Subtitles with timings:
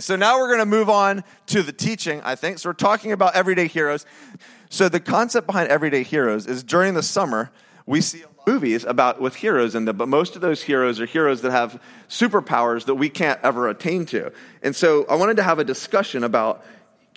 [0.00, 2.58] So now we're going to move on to the teaching, I think.
[2.58, 4.06] So we're talking about everyday heroes.
[4.70, 7.50] So the concept behind everyday heroes is during the summer,
[7.86, 11.42] we see movies about with heroes in them, but most of those heroes are heroes
[11.42, 14.32] that have superpowers that we can't ever attain to.
[14.62, 16.64] And so I wanted to have a discussion about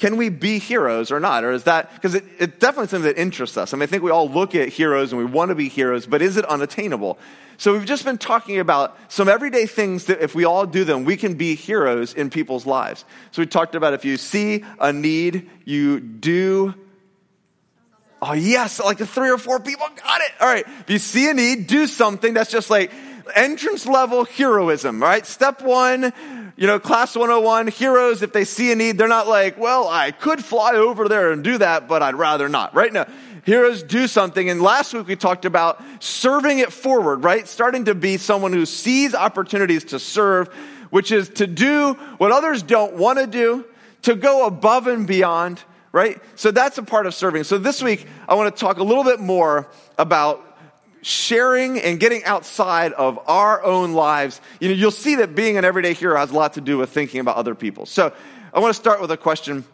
[0.02, 1.44] can we be heroes or not?
[1.44, 3.72] Or is that, because it, it definitely something that interests us.
[3.72, 6.08] I mean, I think we all look at heroes and we want to be heroes,
[6.08, 7.20] but is it unattainable?
[7.58, 11.06] So we've just been talking about some everyday things that if we all do them,
[11.06, 13.06] we can be heroes in people's lives.
[13.30, 16.74] So we talked about if you see a need, you do.
[18.24, 20.32] Oh, yes, like the three or four people got it.
[20.40, 20.66] All right.
[20.80, 22.34] If you see a need, do something.
[22.34, 22.92] That's just like
[23.36, 25.26] entrance level heroism, right?
[25.26, 26.14] Step one,
[26.56, 30.12] you know, class 101, heroes, if they see a need, they're not like, well, I
[30.12, 32.92] could fly over there and do that, but I'd rather not, right?
[32.92, 33.08] now
[33.44, 34.50] heroes do something.
[34.50, 37.48] And last week we talked about serving it forward, right?
[37.48, 40.48] Starting to be someone who sees opportunities to serve,
[40.90, 43.66] which is to do what others don't want to do,
[44.04, 46.22] to go above and beyond, right?
[46.36, 47.44] So that's a part of serving.
[47.44, 50.51] So this week I want to talk a little bit more about
[51.02, 54.42] sharing and getting outside of our own lives.
[54.60, 56.90] You know, you'll see that being an everyday hero has a lot to do with
[56.90, 57.86] thinking about other people.
[57.86, 58.14] So
[58.54, 59.66] I want to start with a question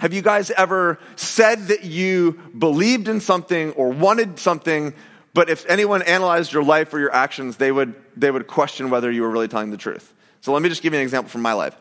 [0.00, 4.94] have you guys ever said that you believed in something or wanted something,
[5.34, 9.10] but if anyone analyzed your life or your actions, they would, they would question whether
[9.10, 10.14] you were really telling the truth?
[10.40, 11.76] So let me just give you an example from my life.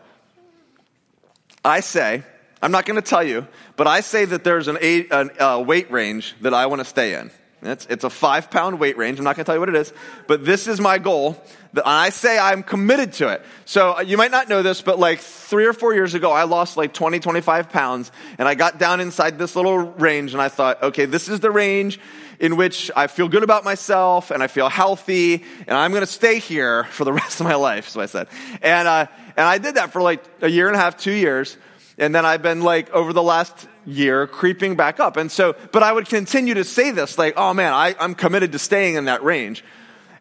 [1.63, 2.23] I say,
[2.59, 5.91] I'm not going to tell you, but I say that there's an a uh, weight
[5.91, 7.29] range that I want to stay in.
[7.61, 9.17] It's, it's a five pound weight range.
[9.17, 9.91] I'm not going to tell you what it is,
[10.27, 11.41] but this is my goal.
[11.71, 13.41] And I say I'm committed to it.
[13.65, 16.43] So uh, you might not know this, but like three or four years ago, I
[16.43, 20.49] lost like 20, 25 pounds, and I got down inside this little range, and I
[20.49, 21.99] thought, okay, this is the range
[22.39, 26.07] in which I feel good about myself and I feel healthy, and I'm going to
[26.07, 27.89] stay here for the rest of my life.
[27.89, 28.27] So I said,
[28.61, 31.57] and uh, and I did that for like a year and a half, two years,
[31.97, 35.17] and then I've been like over the last year creeping back up.
[35.17, 38.51] And so, but I would continue to say this like, oh man, I, I'm committed
[38.51, 39.63] to staying in that range.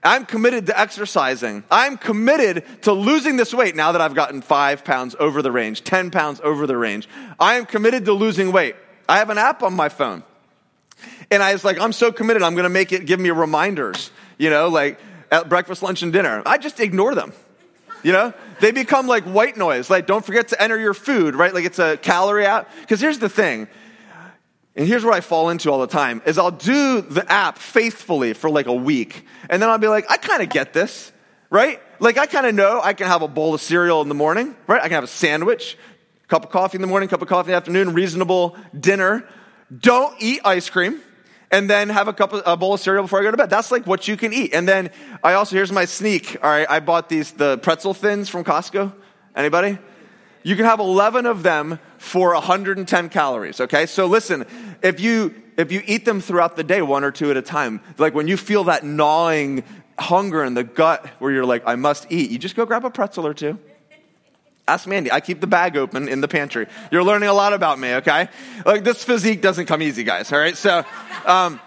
[0.02, 1.64] I'm committed to exercising.
[1.70, 5.82] I'm committed to losing this weight now that I've gotten five pounds over the range,
[5.82, 7.08] 10 pounds over the range.
[7.40, 8.76] I am committed to losing weight.
[9.08, 10.22] I have an app on my phone.
[11.30, 14.10] And I was like, I'm so committed, I'm going to make it give me reminders,
[14.38, 16.42] you know, like at breakfast, lunch, and dinner.
[16.46, 17.32] I just ignore them.
[18.06, 19.90] You know, they become like white noise.
[19.90, 21.52] Like, don't forget to enter your food, right?
[21.52, 22.70] Like it's a calorie app.
[22.80, 23.66] Because here's the thing
[24.76, 28.32] and here's what I fall into all the time is I'll do the app faithfully
[28.32, 29.26] for like a week.
[29.50, 31.10] And then I'll be like, I kind of get this,
[31.50, 31.82] right?
[31.98, 34.54] Like I kind of know I can have a bowl of cereal in the morning,
[34.68, 34.78] right?
[34.78, 35.76] I can have a sandwich,
[36.28, 39.28] cup of coffee in the morning, cup of coffee in the afternoon, reasonable dinner.
[39.76, 41.00] Don't eat ice cream
[41.50, 43.50] and then have a cup of a bowl of cereal before I go to bed.
[43.50, 44.54] That's like what you can eat.
[44.54, 44.90] And then
[45.22, 46.36] I also here's my sneak.
[46.42, 48.92] All right, I bought these the pretzel thins from Costco.
[49.34, 49.78] Anybody?
[50.42, 53.86] You can have 11 of them for 110 calories, okay?
[53.86, 54.46] So listen,
[54.82, 57.80] if you if you eat them throughout the day one or two at a time,
[57.98, 59.64] like when you feel that gnawing
[59.98, 62.90] hunger in the gut where you're like I must eat, you just go grab a
[62.90, 63.58] pretzel or two.
[64.68, 65.12] Ask Mandy.
[65.12, 66.66] I keep the bag open in the pantry.
[66.90, 68.28] You're learning a lot about me, okay?
[68.64, 70.32] Like this physique doesn't come easy, guys.
[70.32, 70.84] All right, so
[71.24, 71.60] um,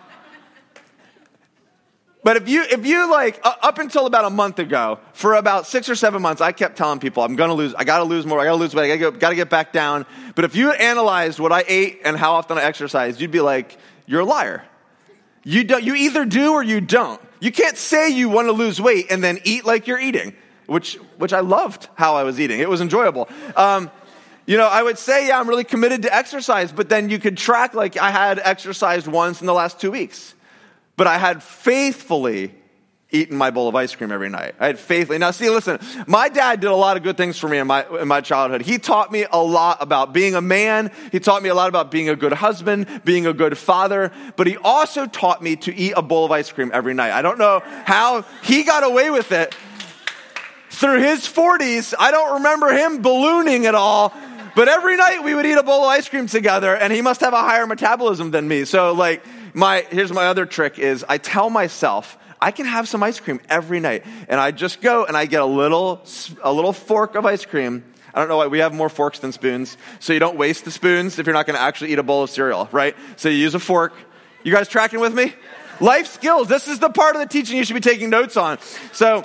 [2.22, 5.66] but if you, if you like, uh, up until about a month ago, for about
[5.68, 8.40] six or seven months, I kept telling people, I'm gonna lose, I gotta lose more,
[8.40, 10.06] I gotta lose weight, I gotta, go, gotta get back down.
[10.36, 13.78] But if you analyzed what I ate and how often I exercised, you'd be like,
[14.06, 14.66] you're a liar.
[15.44, 17.22] You, don't, you either do or you don't.
[17.40, 20.36] You can't say you wanna lose weight and then eat like you're eating,
[20.70, 22.60] which, which I loved how I was eating.
[22.60, 23.28] It was enjoyable.
[23.56, 23.92] Um,
[24.46, 27.38] you know, I would say, yeah, I'm really committed to exercise, but then you could
[27.38, 30.34] track like I had exercised once in the last two weeks.
[30.96, 32.56] But I had faithfully
[33.12, 34.56] eaten my bowl of ice cream every night.
[34.60, 35.18] I had faithfully.
[35.18, 37.86] Now, see, listen, my dad did a lot of good things for me in my,
[38.00, 38.62] in my childhood.
[38.62, 40.92] He taught me a lot about being a man.
[41.12, 44.12] He taught me a lot about being a good husband, being a good father.
[44.36, 47.12] But he also taught me to eat a bowl of ice cream every night.
[47.12, 49.56] I don't know how he got away with it.
[50.70, 54.14] Through his 40s, I don't remember him ballooning at all.
[54.56, 57.22] But every night we would eat a bowl of ice cream together, and he must
[57.22, 58.66] have a higher metabolism than me.
[58.66, 59.24] So, like,
[59.54, 63.42] my, here's my other trick is I tell myself, I can have some ice cream
[63.50, 64.06] every night.
[64.28, 66.02] And I just go and I get a little,
[66.42, 67.84] a little fork of ice cream.
[68.14, 69.78] I don't know why we have more forks than spoons.
[70.00, 72.24] So you don't waste the spoons if you're not going to actually eat a bowl
[72.24, 72.96] of cereal, right?
[73.18, 73.94] So you use a fork.
[74.44, 75.34] You guys tracking with me?
[75.80, 76.48] Life skills.
[76.48, 78.58] This is the part of the teaching you should be taking notes on.
[78.94, 79.24] So,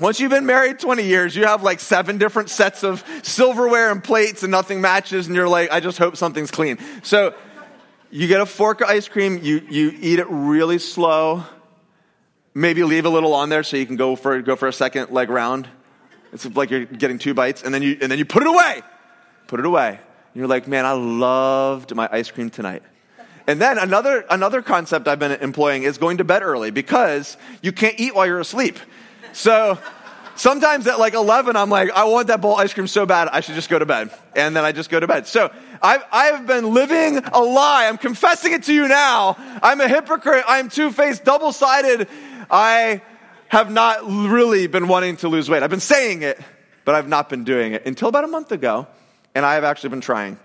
[0.00, 4.02] once you've been married 20 years, you have like seven different sets of silverware and
[4.02, 6.78] plates and nothing matches, and you're like, I just hope something's clean.
[7.02, 7.34] So,
[8.10, 11.42] you get a fork of ice cream, you, you eat it really slow.
[12.54, 15.10] Maybe leave a little on there so you can go for, go for a second
[15.10, 15.68] leg round.
[16.32, 18.82] It's like you're getting two bites, and then you, and then you put it away.
[19.48, 19.88] Put it away.
[19.88, 19.98] And
[20.34, 22.84] you're like, man, I loved my ice cream tonight.
[23.48, 27.72] And then another, another concept I've been employing is going to bed early because you
[27.72, 28.78] can't eat while you're asleep.
[29.34, 29.78] So
[30.36, 33.40] sometimes at like 11, I'm like, I want that bowl ice cream so bad, I
[33.40, 34.10] should just go to bed.
[34.34, 35.26] And then I just go to bed.
[35.26, 35.52] So
[35.82, 37.86] I've, I've been living a lie.
[37.86, 39.36] I'm confessing it to you now.
[39.62, 40.44] I'm a hypocrite.
[40.46, 42.08] I'm two faced, double sided.
[42.50, 43.02] I
[43.48, 45.62] have not really been wanting to lose weight.
[45.62, 46.40] I've been saying it,
[46.84, 48.86] but I've not been doing it until about a month ago.
[49.34, 50.38] And I have actually been trying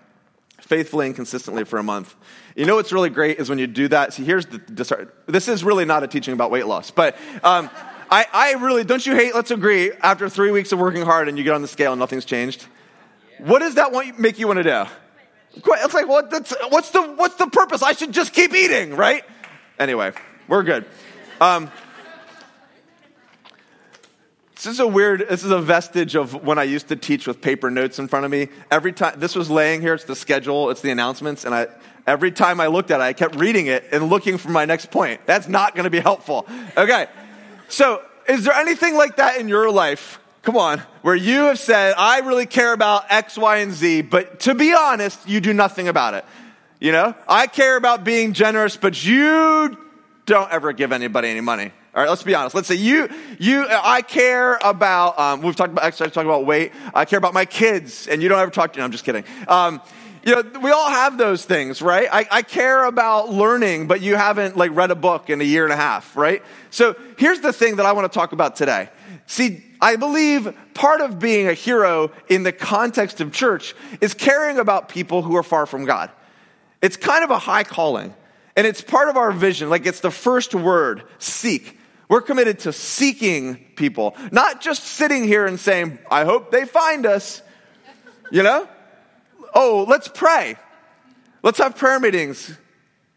[0.62, 2.16] faithfully and consistently for a month.
[2.56, 4.14] You know what's really great is when you do that.
[4.14, 7.70] See, here's the this is really not a teaching about weight loss, but um,
[8.12, 9.36] I, I really don't you hate?
[9.36, 9.92] Let's agree.
[10.02, 12.66] After three weeks of working hard and you get on the scale and nothing's changed,
[13.38, 14.86] what does that want, make you want to do?
[15.56, 16.32] It's like what?
[16.70, 17.82] What's the what's the purpose?
[17.82, 19.24] I should just keep eating, right?
[19.80, 20.12] Anyway,
[20.48, 20.86] we're good.
[21.42, 21.72] Um,
[24.56, 27.42] this is a weird, this is a vestige of when I used to teach with
[27.42, 28.50] paper notes in front of me.
[28.70, 31.68] Every time, this was laying here, it's the schedule, it's the announcements, and I,
[32.06, 34.92] every time I looked at it, I kept reading it and looking for my next
[34.92, 35.22] point.
[35.26, 36.46] That's not going to be helpful.
[36.76, 37.08] Okay.
[37.70, 40.20] So, is there anything like that in your life?
[40.42, 44.40] Come on, where you have said, I really care about X, Y, and Z, but
[44.42, 46.26] to be honest, you do nothing about it.
[46.80, 49.78] You know, I care about being generous, but you
[50.26, 51.72] don't ever give anybody any money.
[51.94, 52.56] All right, let's be honest.
[52.56, 56.72] Let's say you, you, I care about, um, we've talked about exercise, talked about weight.
[56.94, 59.26] I care about my kids, and you don't ever talk to, no, I'm just kidding.
[59.48, 59.82] Um,
[60.24, 62.08] you know, we all have those things, right?
[62.12, 65.64] I, I, care about learning, but you haven't like read a book in a year
[65.64, 66.44] and a half, right?
[66.70, 68.90] So here's the thing that I want to talk about today.
[69.28, 74.58] See, I believe part of being a hero in the context of church is caring
[74.58, 76.12] about people who are far from God.
[76.82, 78.14] It's kind of a high calling.
[78.56, 79.70] And it's part of our vision.
[79.70, 81.78] Like it's the first word, seek.
[82.10, 87.06] We're committed to seeking people, not just sitting here and saying, I hope they find
[87.06, 87.42] us.
[88.32, 88.68] You know?
[89.54, 90.56] Oh, let's pray.
[91.44, 92.58] Let's have prayer meetings.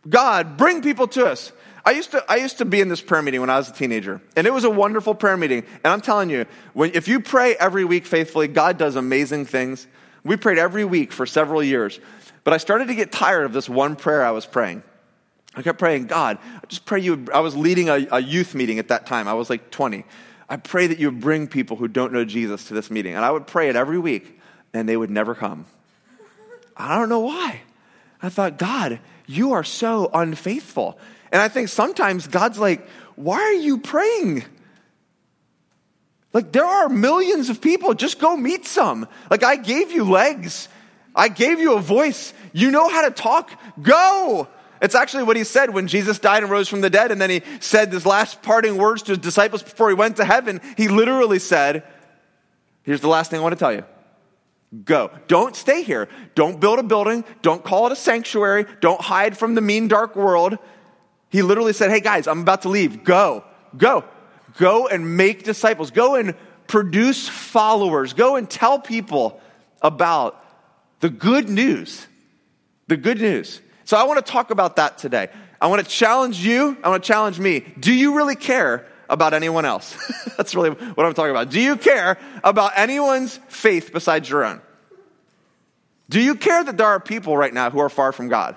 [0.09, 1.53] God, bring people to us.
[1.85, 3.73] I used to, I used to be in this prayer meeting when I was a
[3.73, 5.65] teenager, and it was a wonderful prayer meeting.
[5.83, 9.89] And I'm telling you, when, if you pray every week faithfully, God does amazing things.
[10.25, 11.99] We prayed every week for several years,
[12.45, 14.85] but I started to get tired of this one prayer I was praying.
[15.55, 17.27] I kept praying, God, I just pray you.
[17.35, 19.29] I was leading a, a, youth meeting at that time.
[19.29, 20.05] I was like 20.
[20.49, 23.15] I pray that you bring people who don't know Jesus to this meeting.
[23.15, 24.41] And I would pray it every week,
[24.73, 25.67] and they would never come.
[26.77, 27.61] I don't know why.
[28.23, 30.99] I thought, God, you are so unfaithful.
[31.31, 32.87] And I think sometimes God's like,
[33.17, 34.45] why are you praying?
[36.33, 37.95] Like, there are millions of people.
[37.95, 39.07] Just go meet some.
[39.31, 40.69] Like, I gave you legs,
[41.15, 42.33] I gave you a voice.
[42.53, 43.51] You know how to talk.
[43.81, 44.49] Go.
[44.81, 47.31] It's actually what he said when Jesus died and rose from the dead, and then
[47.31, 50.61] he said his last parting words to his disciples before he went to heaven.
[50.77, 51.85] He literally said,
[52.83, 53.85] Here's the last thing I want to tell you
[54.85, 55.11] go.
[55.29, 56.09] Don't stay here.
[56.35, 57.25] Don't build a building.
[57.43, 58.67] Don't call it a sanctuary.
[58.81, 60.59] Don't hide from the mean, dark world.
[61.31, 63.05] He literally said, Hey guys, I'm about to leave.
[63.05, 63.45] Go.
[63.77, 64.05] Go.
[64.59, 65.91] Go and make disciples.
[65.91, 66.35] Go and
[66.67, 68.13] produce followers.
[68.13, 69.41] Go and tell people
[69.81, 70.45] about
[71.01, 72.07] the good news.
[72.89, 73.61] The good news.
[73.85, 75.29] So I want to talk about that today.
[75.61, 76.77] I want to challenge you.
[76.83, 77.61] I want to challenge me.
[77.61, 79.97] Do you really care about anyone else?
[80.37, 81.51] That's really what I'm talking about.
[81.51, 84.61] Do you care about anyone's faith besides your own?
[86.09, 88.57] Do you care that there are people right now who are far from God?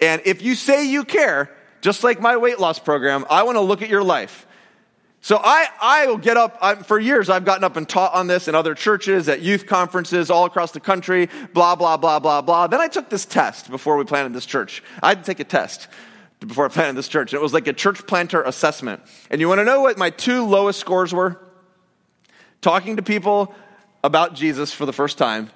[0.00, 3.62] And if you say you care, just like my weight loss program, I want to
[3.62, 4.46] look at your life
[5.26, 8.28] so I, I will get up, I, for years I've gotten up and taught on
[8.28, 12.42] this in other churches, at youth conferences all across the country, blah, blah, blah, blah,
[12.42, 12.68] blah.
[12.68, 14.84] Then I took this test before we planted this church.
[15.02, 15.88] I had to take a test
[16.40, 17.34] before I planted this church.
[17.34, 19.02] It was like a church planter assessment.
[19.30, 21.40] And you want to know what my two lowest scores were?
[22.60, 23.54] Talking to people
[24.04, 25.50] about Jesus for the first time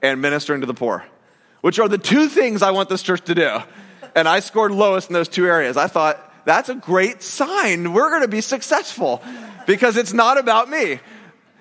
[0.00, 1.04] and ministering to the poor,
[1.60, 3.58] which are the two things I want this church to do.
[4.14, 5.76] And I scored lowest in those two areas.
[5.76, 7.92] I thought, that's a great sign.
[7.92, 9.22] We're going to be successful
[9.66, 10.98] because it's not about me.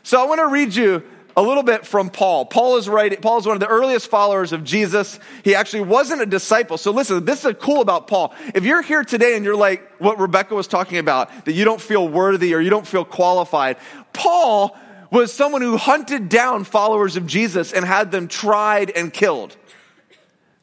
[0.04, 1.04] So I want to read you
[1.36, 2.46] a little bit from Paul.
[2.46, 5.20] Paul is writing, Paul is one of the earliest followers of Jesus.
[5.44, 6.78] He actually wasn't a disciple.
[6.78, 8.34] So listen, this is cool about Paul.
[8.54, 11.82] If you're here today and you're like what Rebecca was talking about, that you don't
[11.82, 13.78] feel worthy or you don't feel qualified,
[14.14, 14.78] Paul
[15.10, 19.56] was someone who hunted down followers of Jesus and had them tried and killed.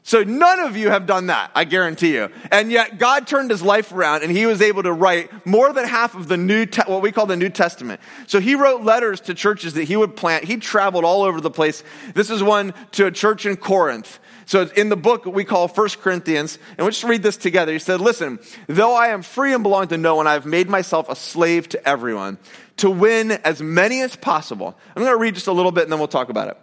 [0.08, 2.30] So none of you have done that, I guarantee you.
[2.50, 5.86] And yet God turned his life around and he was able to write more than
[5.86, 8.00] half of the new, te- what we call the New Testament.
[8.26, 10.44] So he wrote letters to churches that he would plant.
[10.44, 11.84] He traveled all over the place.
[12.14, 14.18] This is one to a church in Corinth.
[14.46, 17.74] So in the book we call First Corinthians, and we'll just read this together.
[17.74, 20.70] He said, listen, though I am free and belong to no one, I have made
[20.70, 22.38] myself a slave to everyone
[22.78, 24.74] to win as many as possible.
[24.96, 26.56] I'm going to read just a little bit and then we'll talk about it.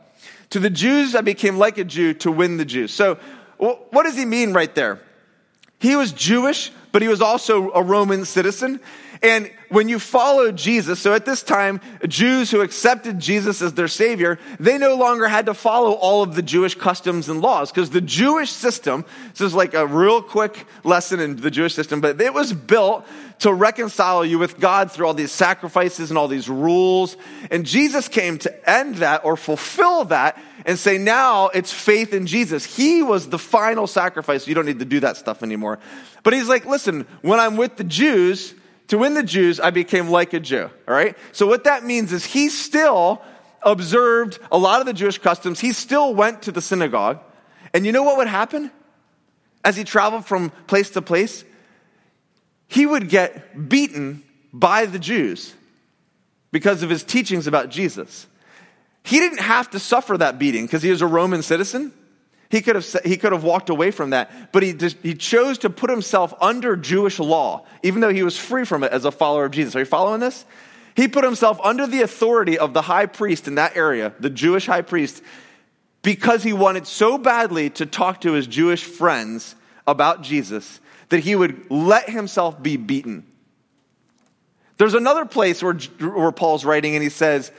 [0.52, 2.94] To the Jews, I became like a Jew to win the Jews.
[2.94, 3.18] So,
[3.58, 5.00] what does he mean right there?
[5.80, 8.80] He was Jewish, but he was also a Roman citizen.
[9.25, 13.88] And when you follow Jesus, so at this time, Jews who accepted Jesus as their
[13.88, 17.89] Savior, they no longer had to follow all of the Jewish customs and laws because
[17.89, 22.22] the Jewish system, this is like a real quick lesson in the Jewish system, but
[22.22, 23.03] it was built
[23.39, 27.17] to reconcile you with God through all these sacrifices and all these rules.
[27.50, 32.27] And Jesus came to end that or fulfill that and say, now it's faith in
[32.27, 32.63] Jesus.
[32.63, 34.48] He was the final sacrifice.
[34.48, 35.79] You don't need to do that stuff anymore.
[36.22, 38.53] But he's like, listen, when I'm with the Jews,
[38.88, 40.70] to win the Jews, I became like a Jew.
[40.88, 41.18] All right?
[41.32, 43.22] So what that means is he still
[43.63, 45.60] observed a lot of the Jewish customs.
[45.60, 47.20] He still went to the synagogue.
[47.74, 48.72] And you know what would happen?
[49.63, 51.44] As he traveled from place to place,
[52.68, 54.24] he would get beaten
[54.54, 55.54] by the Jews
[56.51, 58.27] because of his teachings about Jesus.
[59.04, 61.92] He didn't have to suffer that beating because he was a Roman citizen.
[62.50, 65.58] He could have, he could have walked away from that, but he, just, he chose
[65.60, 69.12] to put himself under Jewish law, even though he was free from it as a
[69.12, 69.75] follower of Jesus.
[69.75, 70.46] Are you following this?
[70.96, 74.68] He put himself under the authority of the high priest in that area, the Jewish
[74.68, 75.22] high priest,
[76.04, 79.56] because he wanted so badly to talk to his Jewish friends
[79.88, 83.25] about Jesus that he would let himself be beaten.
[84.78, 87.52] There's another place where, where Paul's writing and he says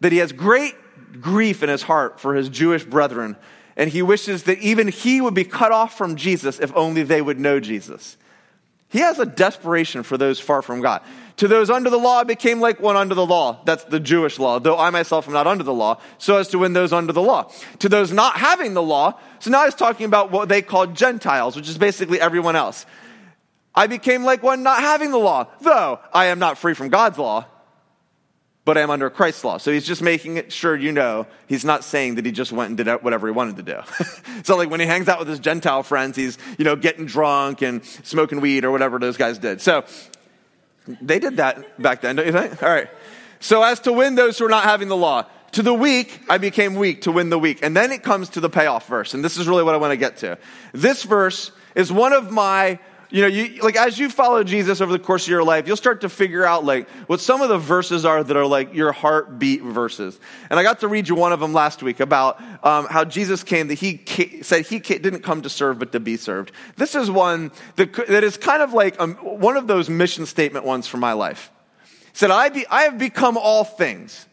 [0.00, 0.74] that he has great
[1.20, 3.36] grief in his heart for his Jewish brethren
[3.76, 7.22] and he wishes that even he would be cut off from Jesus if only they
[7.22, 8.16] would know Jesus.
[8.88, 11.02] He has a desperation for those far from God.
[11.38, 13.62] To those under the law, I became like one under the law.
[13.64, 16.58] That's the Jewish law, though I myself am not under the law, so as to
[16.58, 17.50] win those under the law.
[17.78, 21.56] To those not having the law, so now he's talking about what they call Gentiles,
[21.56, 22.84] which is basically everyone else.
[23.74, 27.16] I became like one not having the law, though I am not free from God's
[27.16, 27.46] law
[28.64, 29.58] but I'm under Christ's law.
[29.58, 32.68] So he's just making it sure you know he's not saying that he just went
[32.68, 33.80] and did whatever he wanted to do.
[34.44, 37.62] so like when he hangs out with his Gentile friends, he's, you know, getting drunk
[37.62, 39.60] and smoking weed or whatever those guys did.
[39.60, 39.84] So
[40.86, 42.62] they did that back then, don't you think?
[42.62, 42.88] All right.
[43.40, 46.38] So as to win those who are not having the law, to the weak, I
[46.38, 47.58] became weak to win the weak.
[47.62, 49.12] And then it comes to the payoff verse.
[49.12, 50.38] And this is really what I want to get to.
[50.72, 52.78] This verse is one of my
[53.12, 55.76] you know, you, like as you follow Jesus over the course of your life, you'll
[55.76, 58.90] start to figure out like what some of the verses are that are like your
[58.90, 60.18] heartbeat verses.
[60.48, 63.44] And I got to read you one of them last week about um, how Jesus
[63.44, 64.00] came, that he
[64.42, 66.52] said he didn't come to serve, but to be served.
[66.76, 70.64] This is one that, that is kind of like um, one of those mission statement
[70.64, 71.50] ones for my life.
[71.90, 74.26] He said, I, be, I have become all things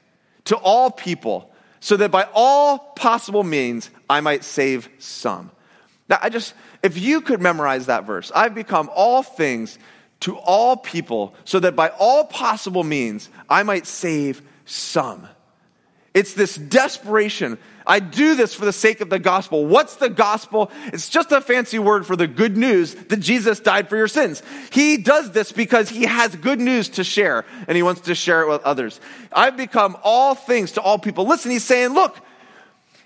[0.45, 5.51] to all people so that by all possible means I might save some.
[6.09, 9.77] Now, I just, if you could memorize that verse, I've become all things
[10.21, 15.27] to all people so that by all possible means I might save some.
[16.13, 17.57] It's this desperation.
[17.85, 19.65] I do this for the sake of the gospel.
[19.65, 20.71] What's the gospel?
[20.87, 24.41] It's just a fancy word for the good news that Jesus died for your sins.
[24.71, 28.41] He does this because he has good news to share and he wants to share
[28.41, 28.99] it with others.
[29.31, 31.25] I've become all things to all people.
[31.25, 32.19] Listen, he's saying, look,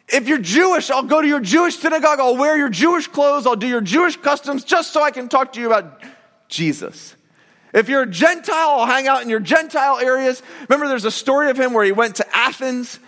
[0.08, 3.56] if you're Jewish, I'll go to your Jewish synagogue, I'll wear your Jewish clothes, I'll
[3.56, 6.02] do your Jewish customs just so I can talk to you about
[6.48, 7.16] Jesus.
[7.74, 10.44] If you're a Gentile, I'll hang out in your Gentile areas.
[10.70, 13.00] Remember, there's a story of him where he went to Athens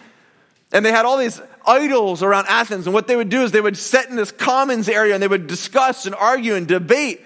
[0.72, 2.88] and they had all these idols around Athens.
[2.88, 5.28] And what they would do is they would sit in this commons area and they
[5.28, 7.22] would discuss and argue and debate.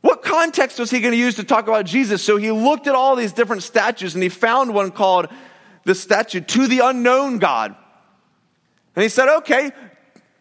[0.00, 2.22] What context was he going to use to talk about Jesus?
[2.22, 5.28] So he looked at all these different statues and he found one called
[5.84, 7.76] the statue to the unknown God.
[8.96, 9.70] And he said, okay,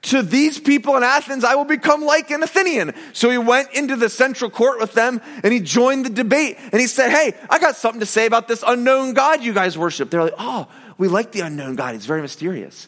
[0.05, 2.93] to these people in Athens, I will become like an Athenian.
[3.13, 6.79] So he went into the central court with them and he joined the debate and
[6.79, 10.11] he said, Hey, I got something to say about this unknown God you guys worship.
[10.11, 10.67] They're like, Oh,
[10.99, 11.93] we like the unknown God.
[11.93, 12.87] He's very mysterious.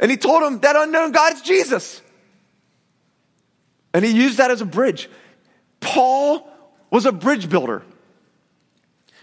[0.00, 2.02] And he told them that unknown God is Jesus.
[3.94, 5.08] And he used that as a bridge.
[5.78, 6.50] Paul
[6.90, 7.82] was a bridge builder.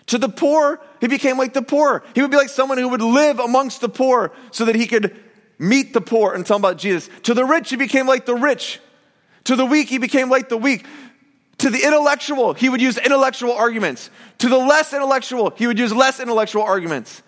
[0.08, 2.04] To the poor, he became like the poor.
[2.14, 5.16] He would be like someone who would live amongst the poor so that he could
[5.58, 7.10] meet the poor and tell them about Jesus.
[7.24, 8.80] To the rich, he became like the rich.
[9.46, 10.86] To the weak, he became like the weak.
[11.60, 14.10] To the intellectual, he would use intellectual arguments.
[14.40, 17.24] To the less intellectual, he would use less intellectual arguments.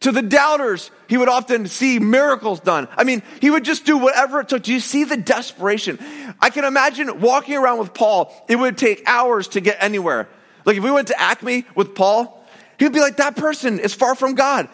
[0.00, 2.88] To the doubters, he would often see miracles done.
[2.96, 4.62] I mean, he would just do whatever it took.
[4.62, 5.98] Do you see the desperation?
[6.40, 10.28] I can imagine walking around with Paul, it would take hours to get anywhere.
[10.64, 12.44] Like if we went to Acme with Paul,
[12.78, 14.68] he'd be like, that person is far from God.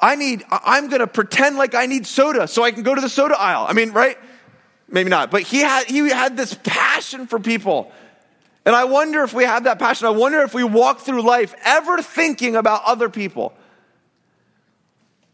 [0.00, 3.00] I need, I'm going to pretend like I need soda so I can go to
[3.00, 3.66] the soda aisle.
[3.68, 4.16] I mean, right?
[4.88, 7.92] Maybe not, but he had, he had this passion for people.
[8.64, 10.06] And I wonder if we have that passion.
[10.06, 13.54] I wonder if we walk through life ever thinking about other people.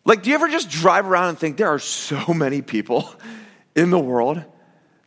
[0.05, 3.09] Like, do you ever just drive around and think there are so many people
[3.75, 4.43] in the world?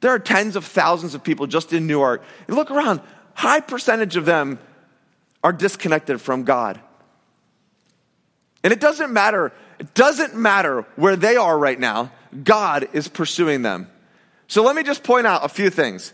[0.02, 2.24] There are tens of thousands of people just in Newark.
[2.48, 3.02] And look around,
[3.38, 4.58] high percentage of them
[5.44, 6.79] are disconnected from God.
[8.63, 12.12] And it doesn't matter, it doesn't matter where they are right now,
[12.44, 13.89] God is pursuing them.
[14.48, 16.13] So let me just point out a few things.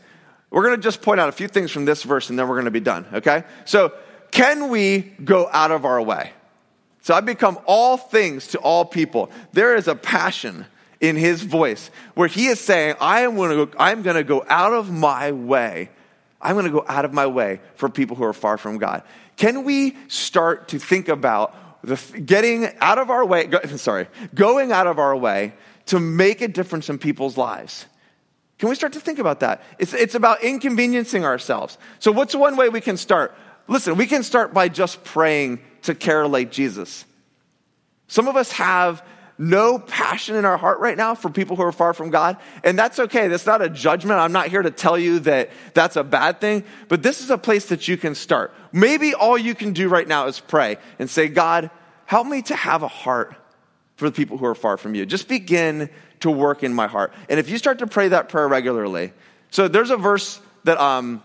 [0.52, 2.56] We're going to just point out a few things from this verse and then we're
[2.56, 3.46] going to be done, okay?
[3.66, 3.94] So,
[4.32, 6.34] can we go out of our way?
[7.02, 9.30] So I become all things to all people.
[9.52, 10.66] There is a passion
[11.00, 14.24] in his voice where he is saying, I am going to go, I'm going to
[14.24, 15.90] go out of my way.
[16.44, 19.04] I'm going to go out of my way for people who are far from God.
[19.38, 24.72] Can we start to think about the, getting out of our way, go, sorry, going
[24.72, 25.54] out of our way
[25.88, 27.86] to make a difference in people's lives?
[28.60, 29.64] Can we start to think about that?
[29.80, 31.78] It's, it's about inconveniencing ourselves.
[32.00, 33.36] So, what's one way we can start?
[33.68, 37.06] Listen, we can start by just praying to care like Jesus.
[38.08, 39.04] Some of us have
[39.38, 42.78] no passion in our heart right now for people who are far from God, and
[42.78, 43.28] that's okay.
[43.28, 44.20] That's not a judgment.
[44.20, 47.38] I'm not here to tell you that that's a bad thing, but this is a
[47.38, 48.54] place that you can start.
[48.72, 51.72] Maybe all you can do right now is pray and say, God,
[52.06, 53.36] help me to have a heart
[53.96, 55.06] for the people who are far from you.
[55.06, 57.14] Just begin to work in my heart.
[57.30, 59.14] And if you start to pray that prayer regularly,
[59.50, 61.22] so there's a verse that um,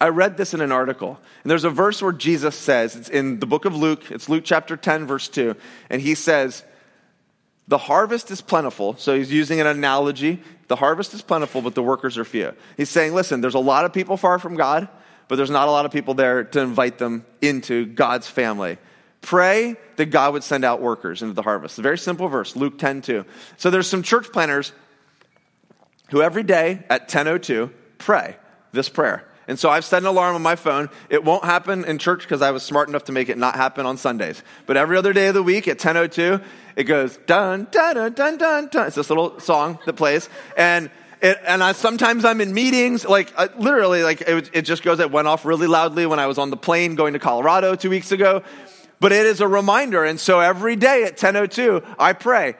[0.00, 3.38] I read this in an article, and there's a verse where Jesus says, it's in
[3.38, 5.54] the book of Luke, it's Luke chapter 10, verse 2,
[5.90, 6.64] and he says,
[7.68, 8.96] The harvest is plentiful.
[8.98, 10.42] So he's using an analogy.
[10.68, 12.52] The harvest is plentiful, but the workers are few.
[12.76, 14.88] He's saying, Listen, there's a lot of people far from God,
[15.28, 18.78] but there's not a lot of people there to invite them into God's family.
[19.22, 21.78] Pray that God would send out workers into the harvest.
[21.78, 23.24] a very simple verse, Luke 10, 2.
[23.56, 24.72] So there's some church planters
[26.10, 28.36] who every day at 10.02 pray
[28.72, 29.26] this prayer.
[29.46, 30.88] And so I've set an alarm on my phone.
[31.10, 33.84] It won't happen in church because I was smart enough to make it not happen
[33.84, 34.42] on Sundays.
[34.66, 36.42] But every other day of the week at 10:02,
[36.76, 38.86] it goes dun dun dun dun dun dun.
[38.86, 43.32] It's this little song that plays, and it, and I, sometimes I'm in meetings, like
[43.36, 45.00] uh, literally, like it, it just goes.
[45.00, 47.90] It went off really loudly when I was on the plane going to Colorado two
[47.90, 48.42] weeks ago.
[49.00, 52.56] But it is a reminder, and so every day at 10:02, I pray.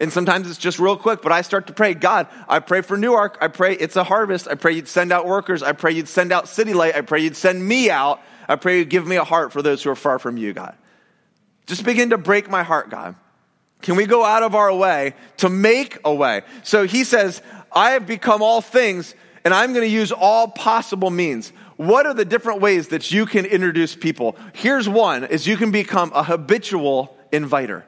[0.00, 2.96] And sometimes it's just real quick, but I start to pray, God, I pray for
[2.96, 3.36] Newark.
[3.40, 4.46] I pray it's a harvest.
[4.46, 5.62] I pray you'd send out workers.
[5.62, 6.94] I pray you'd send out City Light.
[6.94, 8.20] I pray you'd send me out.
[8.48, 10.76] I pray you'd give me a heart for those who are far from you, God.
[11.66, 13.16] Just begin to break my heart, God.
[13.82, 16.42] Can we go out of our way to make a way?
[16.62, 21.10] So he says, I have become all things and I'm going to use all possible
[21.10, 21.52] means.
[21.76, 24.36] What are the different ways that you can introduce people?
[24.52, 27.84] Here's one is you can become a habitual inviter.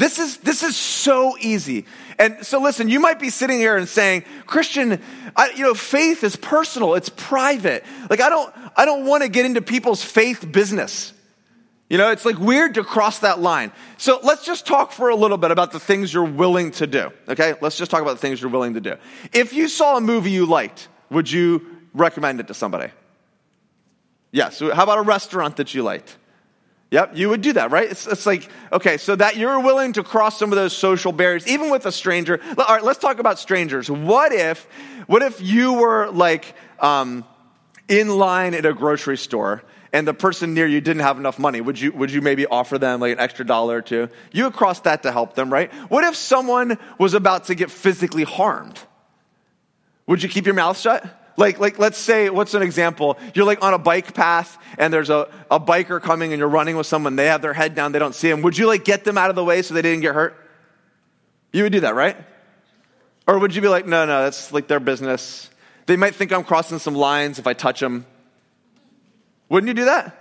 [0.00, 1.84] This is, this is so easy.
[2.18, 4.98] And so listen, you might be sitting here and saying, Christian,
[5.36, 6.94] I, you know, faith is personal.
[6.94, 7.84] It's private.
[8.08, 11.12] Like I don't, I don't want to get into people's faith business.
[11.90, 13.72] You know, it's like weird to cross that line.
[13.98, 17.12] So let's just talk for a little bit about the things you're willing to do.
[17.28, 17.56] Okay?
[17.60, 18.96] Let's just talk about the things you're willing to do.
[19.34, 22.90] If you saw a movie you liked, would you recommend it to somebody?
[24.32, 24.60] Yes.
[24.60, 26.16] How about a restaurant that you liked?
[26.90, 27.88] Yep, you would do that, right?
[27.88, 31.46] It's, it's, like, okay, so that you're willing to cross some of those social barriers,
[31.46, 32.40] even with a stranger.
[32.58, 33.88] All right, let's talk about strangers.
[33.88, 34.66] What if,
[35.06, 37.24] what if you were like um,
[37.86, 41.60] in line at a grocery store and the person near you didn't have enough money?
[41.60, 44.08] Would you, would you maybe offer them like an extra dollar or two?
[44.32, 45.72] You would cross that to help them, right?
[45.90, 48.80] What if someone was about to get physically harmed?
[50.08, 51.04] Would you keep your mouth shut?
[51.36, 53.18] Like, like, let's say, what's an example?
[53.34, 56.76] You're like on a bike path and there's a, a biker coming and you're running
[56.76, 57.16] with someone.
[57.16, 57.92] They have their head down.
[57.92, 58.42] They don't see him.
[58.42, 60.36] Would you like get them out of the way so they didn't get hurt?
[61.52, 62.16] You would do that, right?
[63.26, 65.48] Or would you be like, no, no, that's like their business.
[65.86, 68.06] They might think I'm crossing some lines if I touch them.
[69.48, 70.16] Wouldn't you do that?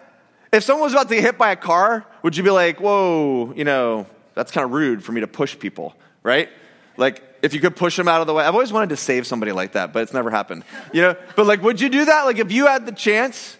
[0.51, 3.53] If someone was about to get hit by a car, would you be like, whoa,
[3.55, 6.49] you know, that's kind of rude for me to push people, right?
[6.97, 8.43] Like, if you could push them out of the way.
[8.43, 10.63] I've always wanted to save somebody like that, but it's never happened.
[10.93, 12.23] You know, but like, would you do that?
[12.23, 13.57] Like, if you had the chance,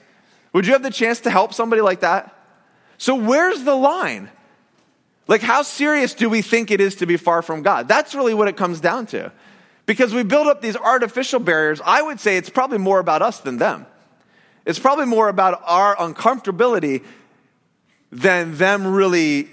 [0.53, 2.35] would you have the chance to help somebody like that?
[2.97, 4.29] So, where's the line?
[5.27, 7.87] Like, how serious do we think it is to be far from God?
[7.87, 9.31] That's really what it comes down to.
[9.85, 13.39] Because we build up these artificial barriers, I would say it's probably more about us
[13.39, 13.85] than them.
[14.65, 17.03] It's probably more about our uncomfortability
[18.11, 19.49] than them really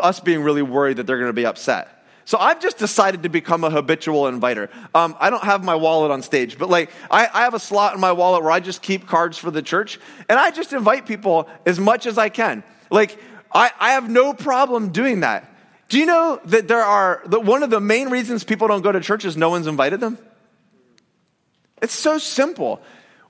[0.00, 2.01] us being really worried that they're going to be upset.
[2.24, 4.70] So I've just decided to become a habitual inviter.
[4.94, 7.94] Um, I don't have my wallet on stage, but like I, I, have a slot
[7.94, 11.06] in my wallet where I just keep cards for the church, and I just invite
[11.06, 12.62] people as much as I can.
[12.90, 13.18] Like
[13.52, 15.48] I, I have no problem doing that.
[15.88, 18.92] Do you know that there are that one of the main reasons people don't go
[18.92, 20.16] to church is no one's invited them?
[21.82, 22.80] It's so simple.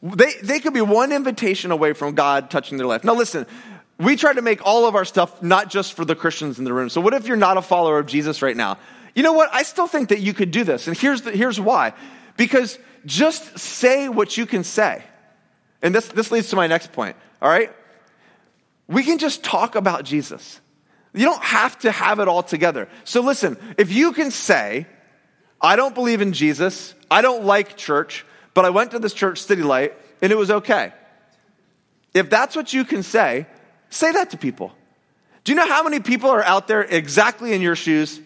[0.03, 3.05] They, they could be one invitation away from God touching their life.
[3.05, 3.47] Now, listen,
[4.03, 6.73] we try to make all of our stuff not just for the Christians in the
[6.73, 6.89] room.
[6.89, 8.79] So, what if you're not a follower of Jesus right now?
[9.15, 9.51] You know what?
[9.53, 10.89] I still think that you could do this.
[10.89, 11.93] And here's, the, here's why.
[12.37, 15.03] Because just say what you can say.
[15.83, 17.71] And this, this leads to my next point, all right?
[18.89, 20.61] We can just talk about Jesus.
[21.13, 22.89] You don't have to have it all together.
[23.05, 24.87] So, listen, if you can say,
[25.61, 29.43] I don't believe in Jesus, I don't like church, but I went to this church,
[29.43, 30.93] City Light, and it was okay.
[32.15, 33.47] If that's what you can say,
[33.93, 34.73] Say that to people.
[35.45, 38.21] Do you know how many people are out there exactly in your shoes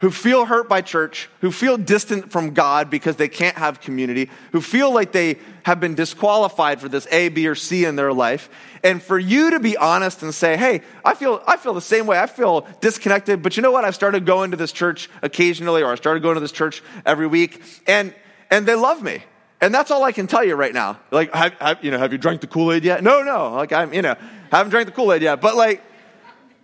[0.00, 4.30] who feel hurt by church, who feel distant from God because they can't have community,
[4.52, 8.12] who feel like they have been disqualified for this A, B, or C in their
[8.12, 8.48] life?
[8.84, 12.06] And for you to be honest and say, hey, I feel, I feel the same
[12.06, 12.20] way.
[12.20, 13.84] I feel disconnected, but you know what?
[13.84, 17.26] I've started going to this church occasionally, or I started going to this church every
[17.26, 18.14] week, and,
[18.52, 19.24] and they love me.
[19.66, 21.00] And that's all I can tell you right now.
[21.10, 23.02] Like, have, have you know, have you drank the Kool Aid yet?
[23.02, 23.52] No, no.
[23.54, 24.14] Like, I'm, you know,
[24.52, 25.40] haven't drank the Kool Aid yet.
[25.40, 25.82] But like,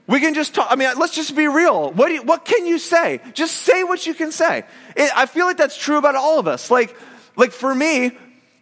[0.06, 0.68] we can just talk.
[0.70, 1.90] I mean, let's just be real.
[1.90, 3.20] What, you, what can you say?
[3.34, 4.62] Just say what you can say.
[4.96, 6.70] It, I feel like that's true about all of us.
[6.70, 6.96] Like,
[7.34, 8.12] like for me,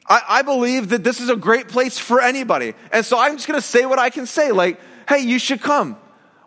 [0.09, 2.73] I, I believe that this is a great place for anybody.
[2.95, 4.53] And so I'm just going to say what I can say.
[4.53, 5.99] Like, hey, you should come.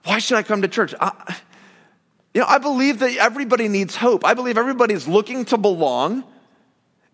[0.06, 0.96] Why should I come to church?
[1.00, 1.38] I,
[2.34, 4.26] you know, I believe that everybody needs hope.
[4.26, 6.24] I believe everybody's looking to belong.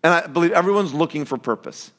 [0.02, 1.90] And I believe everyone's looking for purpose.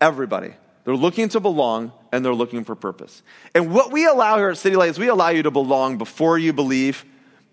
[0.00, 0.52] Everybody.
[0.84, 3.22] They're looking to belong and they're looking for purpose.
[3.54, 6.38] And what we allow here at City Light is we allow you to belong before
[6.38, 7.04] you believe,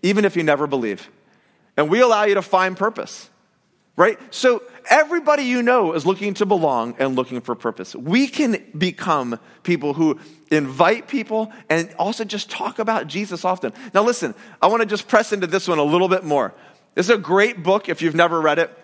[0.04, 1.10] even if you never believe.
[1.76, 3.32] And we allow you to find purpose,
[3.96, 4.20] right?
[4.32, 7.96] So everybody you know is looking to belong and looking for purpose.
[7.96, 10.20] We can become people who
[10.52, 13.74] invite people and also just talk about Jesus often.
[13.96, 16.54] Now, listen, I want to just press into this one a little bit more.
[16.94, 18.78] This is a great book if you've never read it.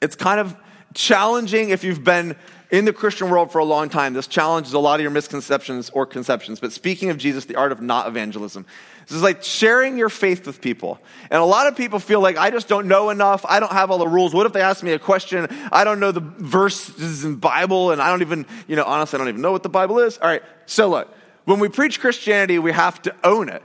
[0.00, 0.56] It's kind of
[0.94, 2.36] challenging if you've been
[2.70, 4.12] in the Christian world for a long time.
[4.12, 6.60] This challenges a lot of your misconceptions or conceptions.
[6.60, 8.66] But speaking of Jesus, the art of not evangelism.
[9.06, 11.00] This is like sharing your faith with people.
[11.30, 13.46] And a lot of people feel like, I just don't know enough.
[13.48, 14.34] I don't have all the rules.
[14.34, 15.48] What if they ask me a question?
[15.72, 19.18] I don't know the verses in Bible, and I don't even, you know, honestly, I
[19.20, 20.18] don't even know what the Bible is.
[20.18, 21.14] All right, so look,
[21.46, 23.62] when we preach Christianity, we have to own it.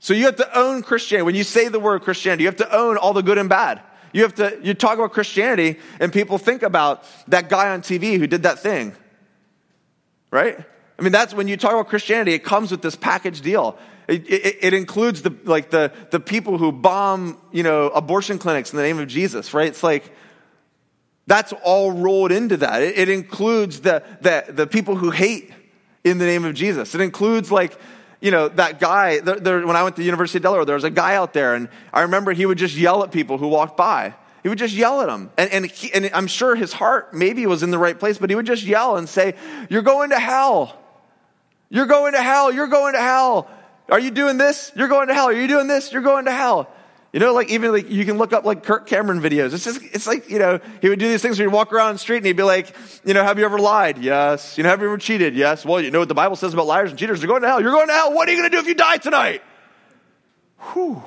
[0.00, 1.24] So you have to own Christianity.
[1.24, 3.80] When you say the word Christianity, you have to own all the good and bad.
[4.16, 8.18] You have to, you talk about Christianity and people think about that guy on TV
[8.18, 8.96] who did that thing.
[10.30, 10.58] Right?
[10.98, 13.76] I mean, that's when you talk about Christianity, it comes with this package deal.
[14.08, 18.72] It, it, it, includes the, like the, the people who bomb, you know, abortion clinics
[18.72, 19.68] in the name of Jesus, right?
[19.68, 20.10] It's like,
[21.26, 22.82] that's all rolled into that.
[22.82, 25.52] It, it includes the, the, the people who hate
[26.04, 26.94] in the name of Jesus.
[26.94, 27.78] It includes like
[28.26, 30.74] you know, that guy, there, there, when I went to the University of Delaware, there
[30.74, 33.46] was a guy out there, and I remember he would just yell at people who
[33.46, 34.16] walked by.
[34.42, 35.30] He would just yell at them.
[35.38, 38.28] And, and, he, and I'm sure his heart maybe was in the right place, but
[38.28, 39.36] he would just yell and say,
[39.70, 40.76] You're going to hell.
[41.70, 42.52] You're going to hell.
[42.52, 43.48] You're going to hell.
[43.88, 44.72] Are you doing this?
[44.74, 45.26] You're going to hell.
[45.26, 45.92] Are you doing this?
[45.92, 46.68] You're going to hell.
[47.16, 49.54] You know, like even like you can look up like Kirk Cameron videos.
[49.54, 51.94] It's just, it's like, you know, he would do these things where he'd walk around
[51.94, 52.76] the street and he'd be like,
[53.06, 53.96] you know, have you ever lied?
[53.96, 54.58] Yes.
[54.58, 55.34] You know, have you ever cheated?
[55.34, 55.64] Yes.
[55.64, 57.20] Well, you know what the Bible says about liars and cheaters?
[57.20, 57.58] They're going to hell.
[57.62, 58.12] You're going to hell.
[58.12, 59.40] What are you going to do if you die tonight?
[60.74, 61.02] Whew.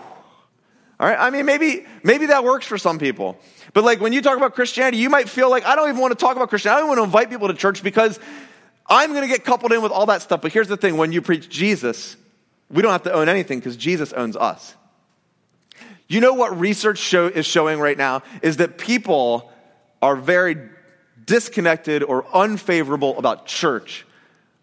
[0.99, 1.15] All right.
[1.19, 3.37] I mean, maybe, maybe that works for some people.
[3.75, 6.17] But like when you talk about Christianity, you might feel like, I don't even want
[6.17, 6.77] to talk about Christianity.
[6.77, 8.19] I don't want to invite people to church because
[8.87, 10.41] I'm going to get coupled in with all that stuff.
[10.41, 10.97] But here's the thing.
[10.97, 12.17] When you preach Jesus,
[12.67, 14.73] we don't have to own anything because Jesus owns us.
[16.09, 19.51] You know what research show, is showing right now is that people
[20.01, 20.57] are very
[21.23, 24.05] disconnected or unfavorable about church,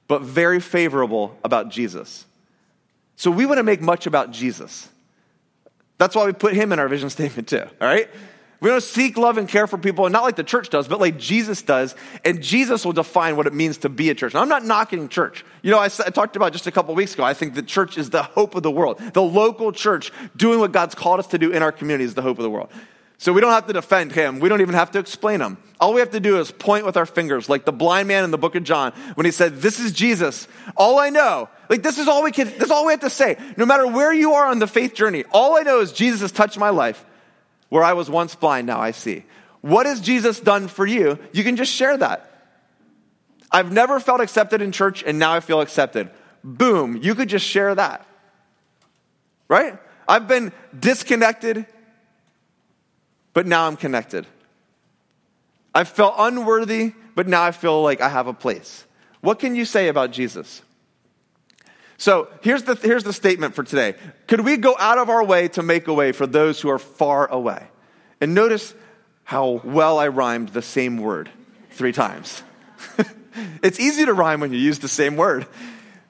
[0.09, 2.27] but very favorable about Jesus.
[3.15, 4.89] So we want to make much about Jesus.
[5.99, 8.11] That's why we put him in our vision statement too, all right?
[8.61, 10.99] We don't seek love and care for people, and not like the church does, but
[10.99, 11.95] like Jesus does.
[12.25, 14.33] And Jesus will define what it means to be a church.
[14.33, 15.45] Now, I'm not knocking church.
[15.63, 17.99] You know, I, I talked about just a couple weeks ago, I think the church
[17.99, 18.99] is the hope of the world.
[19.13, 22.23] The local church doing what God's called us to do in our community is the
[22.23, 22.71] hope of the world.
[23.19, 24.41] So we don't have to defend him.
[24.41, 25.57] We don't even have to explain him.
[25.81, 28.31] All we have to do is point with our fingers, like the blind man in
[28.31, 30.49] the book of John when he said, This is Jesus.
[30.77, 33.11] All I know, like this is all we can, this is all we have to
[33.11, 33.39] say.
[33.57, 36.33] No matter where you are on the faith journey, all I know is Jesus has
[36.33, 37.05] touched my life.
[37.69, 39.25] Where I was once blind, now I see.
[39.61, 41.19] What has Jesus done for you?
[41.33, 42.31] You can just share that.
[43.51, 46.11] I've never felt accepted in church, and now I feel accepted.
[46.45, 48.07] Boom, you could just share that.
[49.49, 49.79] right?
[50.09, 51.67] I've been disconnected,
[53.33, 54.27] but now I'm connected.
[55.75, 58.85] I felt unworthy, but now I feel like I have a place.
[59.21, 60.63] What can you say about Jesus?
[61.99, 63.95] So here's the, here's the statement for today.
[64.27, 66.79] Could we go out of our way to make a way for those who are
[66.79, 67.67] far away?
[68.21, 68.75] And notice
[69.25, 71.31] how well I rhymed the same word
[71.71, 72.43] three times.
[73.63, 75.47] it's easy to rhyme when you use the same word.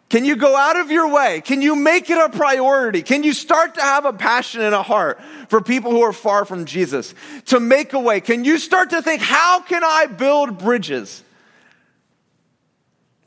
[0.09, 1.41] Can you go out of your way?
[1.41, 3.03] Can you make it a priority?
[3.03, 6.45] Can you start to have a passion and a heart for people who are far
[6.45, 7.13] from Jesus
[7.47, 8.21] to make a way?
[8.21, 11.25] Can you start to think, how can I build bridges?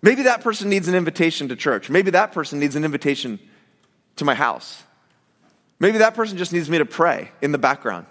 [0.02, 1.90] Maybe that person needs an invitation to church.
[1.90, 3.40] Maybe that person needs an invitation
[4.16, 4.84] to my house.
[5.80, 8.06] Maybe that person just needs me to pray in the background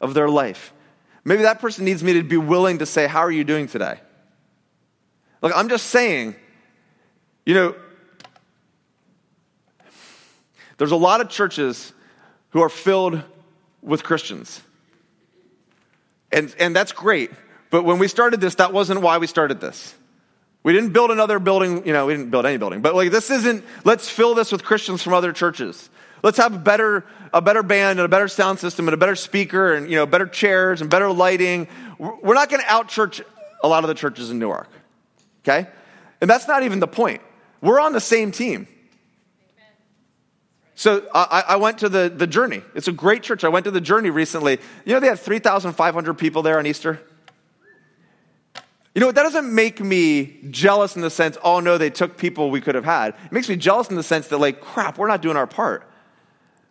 [0.00, 0.72] of their life.
[1.24, 4.00] Maybe that person needs me to be willing to say, How are you doing today?
[5.42, 6.34] Look, I'm just saying,
[7.46, 7.74] you know,
[10.76, 11.92] there's a lot of churches
[12.50, 13.22] who are filled
[13.82, 14.60] with Christians.
[16.32, 17.30] And, and that's great.
[17.70, 19.94] But when we started this, that wasn't why we started this.
[20.62, 22.82] We didn't build another building, you know, we didn't build any building.
[22.82, 25.88] But like this isn't, let's fill this with Christians from other churches.
[26.22, 29.16] Let's have a better, a better band and a better sound system and a better
[29.16, 31.66] speaker and, you know, better chairs and better lighting.
[31.98, 33.22] We're not going to out church
[33.62, 34.68] a lot of the churches in Newark.
[35.42, 35.66] Okay?
[36.20, 37.22] And that's not even the point.
[37.62, 38.68] We're on the same team.
[40.74, 42.62] So I, I, went to the, the Journey.
[42.74, 43.44] It's a great church.
[43.44, 44.58] I went to the Journey recently.
[44.86, 47.02] You know, they had 3,500 people there on Easter.
[48.94, 52.16] You know, what, that doesn't make me jealous in the sense, oh no, they took
[52.16, 53.14] people we could have had.
[53.26, 55.86] It makes me jealous in the sense that, like, crap, we're not doing our part.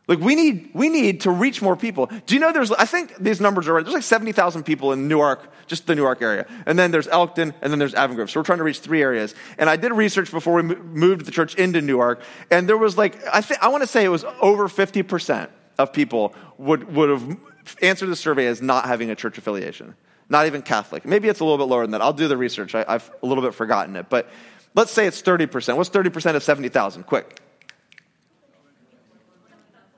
[0.10, 2.08] Like, we need, we need to reach more people.
[2.25, 3.86] Do you know there's, I think these numbers are right.
[3.86, 6.45] There's like 70,000 people in Newark, just the Newark area.
[6.65, 8.29] And then there's Elkton, and then there's Avon Grove.
[8.29, 9.34] So we're trying to reach three areas.
[9.58, 12.21] And I did research before we moved the church into Newark.
[12.51, 15.93] And there was like, I think, I want to say it was over 50% of
[15.93, 17.38] people would, would have
[17.82, 19.95] answered the survey as not having a church affiliation
[20.30, 21.06] not even Catholic.
[21.06, 22.02] Maybe it's a little bit lower than that.
[22.02, 22.76] I'll do the research.
[22.76, 24.10] I, have a little bit forgotten it.
[24.10, 24.30] But
[24.76, 25.76] let's say it's 30%.
[25.76, 27.04] What's 30% of 70,000?
[27.04, 27.42] Quick.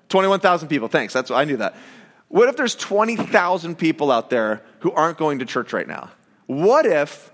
[0.10, 0.88] 21,000 people.
[0.88, 1.14] Thanks.
[1.14, 1.76] That's I knew that.
[2.28, 6.12] What if there's 20,000 people out there who aren't going to church right now?
[6.48, 7.30] What if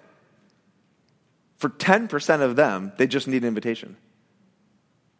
[1.57, 3.95] for 10% of them they just need an invitation?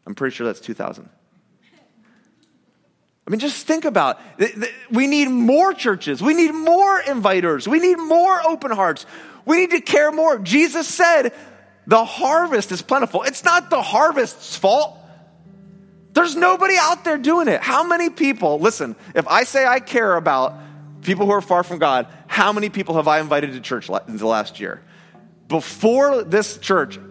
[0.06, 1.10] I'm pretty sure that's 2,000.
[3.28, 4.72] I mean, just think about it.
[4.90, 6.22] We need more churches.
[6.22, 7.68] We need more inviters.
[7.68, 9.06] We need more open hearts.
[9.46, 10.40] We need to care more.
[10.40, 11.34] Jesus said,
[11.86, 13.24] the harvest is plentiful.
[13.24, 14.98] It's not the harvest's fault.
[16.13, 17.62] There's nobody out there doing it.
[17.62, 20.58] How many people, listen, if I say I care about
[21.02, 24.18] people who are far from God, how many people have I invited to church in
[24.18, 24.82] the last year?
[25.48, 27.02] Before this church, it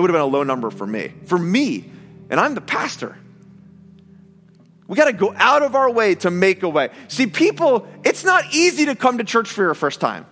[0.00, 1.12] would have been a low number for me.
[1.24, 1.90] For me,
[2.28, 3.16] and I'm the pastor.
[4.86, 6.90] We got to go out of our way to make a way.
[7.08, 10.26] See, people, it's not easy to come to church for your first time.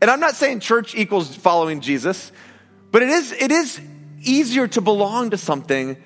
[0.00, 2.30] And I'm not saying church equals following Jesus,
[2.92, 3.80] but it is, it is
[4.20, 5.96] easier to belong to something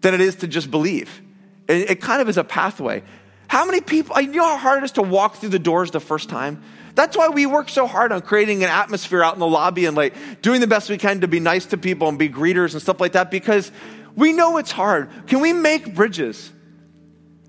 [0.00, 1.22] than it is to just believe.
[1.68, 3.02] It, it kind of is a pathway.
[3.48, 6.00] How many people, you know how hard it is to walk through the doors the
[6.00, 6.62] first time?
[6.94, 9.94] That's why we work so hard on creating an atmosphere out in the lobby and
[9.96, 12.80] like doing the best we can to be nice to people and be greeters and
[12.80, 13.70] stuff like that because
[14.16, 15.10] we know it's hard.
[15.26, 16.50] Can we make bridges?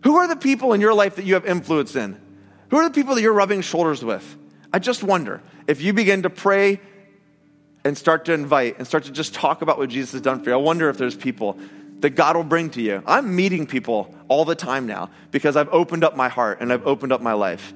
[0.04, 2.20] Who are the people in your life that you have influence in?
[2.70, 4.38] Who are the people that you're rubbing shoulders with?
[4.74, 6.80] I just wonder if you begin to pray
[7.84, 10.50] and start to invite and start to just talk about what Jesus has done for
[10.50, 10.56] you.
[10.56, 11.58] I wonder if there's people
[12.00, 13.02] that God will bring to you.
[13.08, 16.86] I'm meeting people all the time now because I've opened up my heart and I've
[16.86, 17.74] opened up my life.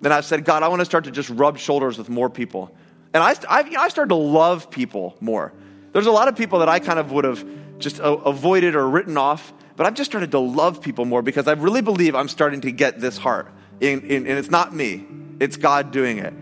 [0.00, 2.74] Then I've said, God, I want to start to just rub shoulders with more people.
[3.14, 5.52] And I, I've, I started to love people more.
[5.92, 7.44] There's a lot of people that I kind of would have
[7.78, 11.52] just avoided or written off but I've just started to love people more because I
[11.52, 13.50] really believe I'm starting to get this heart.
[13.80, 15.04] In, in, and it's not me,
[15.40, 16.34] it's God doing it.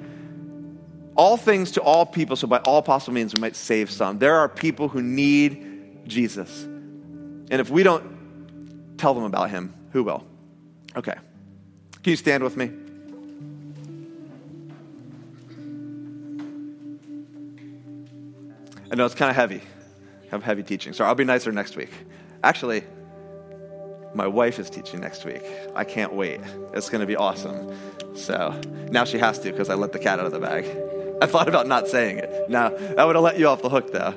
[1.17, 4.19] All things to all people, so by all possible means we might save some.
[4.19, 6.65] There are people who need Jesus.
[6.65, 10.25] And if we don't tell them about him, who will?
[10.97, 11.15] Okay.
[12.03, 12.71] Can you stand with me?
[18.91, 19.61] I know it's kind of heavy.
[19.61, 21.91] I have heavy teaching, so I'll be nicer next week.
[22.43, 22.85] Actually,
[24.15, 25.43] my wife is teaching next week.
[25.75, 26.41] I can't wait.
[26.73, 27.77] It's going to be awesome.
[28.15, 28.59] So
[28.91, 30.65] now she has to because I let the cat out of the bag.
[31.23, 32.49] I thought about not saying it.
[32.49, 34.15] Now, that would have let you off the hook, though.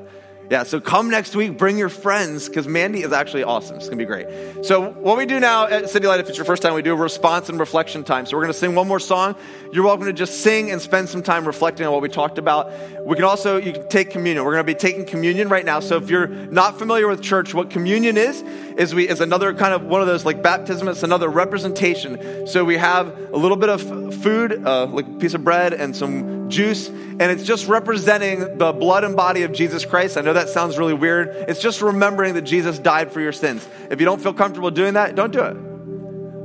[0.50, 3.78] Yeah, so come next week, bring your friends, because Mandy is actually awesome.
[3.78, 4.28] It's gonna be great.
[4.66, 6.92] So, what we do now at City Light, if it's your first time, we do
[6.92, 8.26] a response and reflection time.
[8.26, 9.36] So, we're gonna sing one more song.
[9.72, 12.72] You're welcome to just sing and spend some time reflecting on what we talked about.
[13.06, 14.44] We can also, you can take communion.
[14.44, 15.80] We're gonna be taking communion right now.
[15.80, 18.42] So, if you're not familiar with church, what communion is,
[18.78, 22.48] is we is another kind of one of those like baptism, it's another representation.
[22.48, 23.82] So, we have a little bit of
[24.22, 28.74] food, uh, like a piece of bread and some juice, and it's just representing the
[28.74, 30.18] blood and body of Jesus Christ.
[30.18, 31.30] I know that sounds really weird.
[31.48, 33.68] It's just remembering that Jesus died for your sins.
[33.90, 35.54] If you don't feel comfortable doing that, don't do it.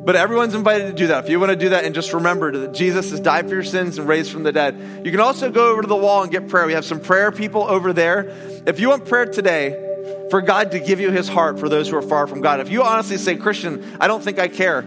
[0.04, 1.24] But everyone's invited to do that.
[1.24, 3.64] If you want to do that and just remember that Jesus has died for your
[3.64, 6.32] sins and raised from the dead, you can also go over to the wall and
[6.32, 6.66] get prayer.
[6.66, 8.34] We have some prayer people over there.
[8.66, 9.84] If you want prayer today,
[10.30, 12.70] for God to give you his heart for those who are far from God, if
[12.70, 14.82] you honestly say, Christian, I don't think I care,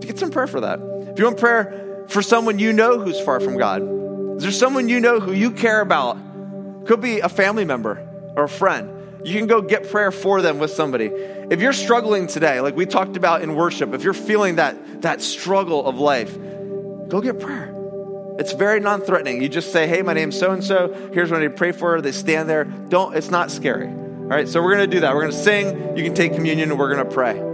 [0.00, 0.80] get some prayer for that.
[1.12, 3.82] If you want prayer for someone you know who's far from God,
[4.36, 6.16] is there someone you know who you care about?
[6.86, 8.90] Could be a family member or a friend.
[9.24, 11.06] You can go get prayer for them with somebody.
[11.06, 15.20] If you're struggling today, like we talked about in worship, if you're feeling that, that
[15.20, 16.36] struggle of life,
[17.08, 17.72] go get prayer.
[18.38, 19.42] It's very non-threatening.
[19.42, 20.92] You just say, "Hey, my name's so and so.
[21.12, 22.64] Here's what I need to pray for." They stand there.
[22.64, 23.14] Don't.
[23.14, 23.86] It's not scary.
[23.86, 24.48] All right.
[24.48, 25.14] So we're gonna do that.
[25.14, 25.96] We're gonna sing.
[25.96, 27.51] You can take communion, and we're gonna pray.